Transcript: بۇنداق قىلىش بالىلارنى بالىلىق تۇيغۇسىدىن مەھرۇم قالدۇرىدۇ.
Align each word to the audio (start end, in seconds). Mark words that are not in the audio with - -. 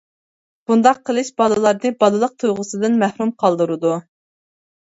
بۇنداق 0.69 1.01
قىلىش 1.09 1.29
بالىلارنى 1.41 1.91
بالىلىق 2.05 2.33
تۇيغۇسىدىن 2.45 2.99
مەھرۇم 3.05 3.35
قالدۇرىدۇ. 3.45 3.93